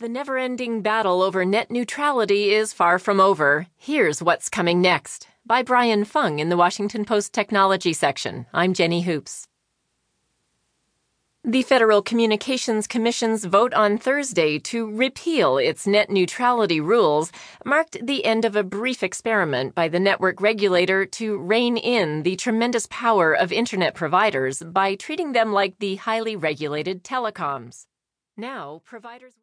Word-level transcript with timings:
The 0.00 0.08
never 0.08 0.36
ending 0.36 0.82
battle 0.82 1.22
over 1.22 1.44
net 1.44 1.70
neutrality 1.70 2.52
is 2.52 2.72
far 2.72 2.98
from 2.98 3.20
over. 3.20 3.68
Here's 3.76 4.20
what's 4.20 4.48
coming 4.48 4.82
next 4.82 5.28
by 5.46 5.62
Brian 5.62 6.04
Fung 6.04 6.40
in 6.40 6.48
the 6.48 6.56
Washington 6.56 7.04
Post 7.04 7.32
Technology 7.32 7.92
section. 7.92 8.46
I'm 8.52 8.74
Jenny 8.74 9.02
Hoops. 9.02 9.46
The 11.44 11.62
Federal 11.62 12.02
Communications 12.02 12.88
Commission's 12.88 13.44
vote 13.44 13.72
on 13.72 13.96
Thursday 13.96 14.58
to 14.58 14.90
repeal 14.90 15.58
its 15.58 15.86
net 15.86 16.10
neutrality 16.10 16.80
rules 16.80 17.30
marked 17.64 18.04
the 18.04 18.24
end 18.24 18.44
of 18.44 18.56
a 18.56 18.64
brief 18.64 19.04
experiment 19.04 19.76
by 19.76 19.86
the 19.86 20.00
network 20.00 20.40
regulator 20.40 21.06
to 21.06 21.38
rein 21.38 21.76
in 21.76 22.24
the 22.24 22.34
tremendous 22.34 22.88
power 22.90 23.32
of 23.32 23.52
Internet 23.52 23.94
providers 23.94 24.60
by 24.60 24.96
treating 24.96 25.34
them 25.34 25.52
like 25.52 25.78
the 25.78 25.94
highly 25.94 26.34
regulated 26.34 27.04
telecoms. 27.04 27.86
Now, 28.36 28.82
providers 28.84 29.32